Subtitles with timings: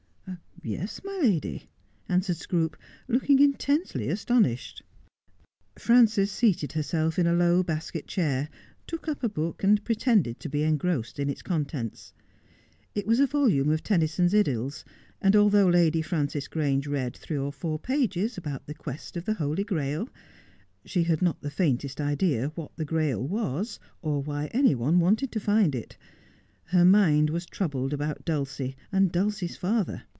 [0.71, 1.71] 'Yes, my lady,'
[2.07, 4.83] answered Scroope, looking intensely aston ished.
[5.75, 8.47] Frances seated herself in a low basket chair,
[8.85, 12.13] took up a book, a.nd pretended to be engrossed in its contents.
[12.93, 14.83] It was a volume of Tennyson's Idylls,
[15.19, 19.33] and although Lady Frances Grange read three or four pages about the quest of the
[19.33, 20.09] Holy Grail,
[20.85, 25.31] she had not the faintest idea what the Grail was, or why any one wanted
[25.31, 25.97] to find it.
[26.65, 30.03] Her mind was troubled about Dulcie and Dulcie's father.